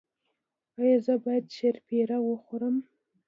[0.81, 2.75] ایا زه باید شیرپیره وخورم؟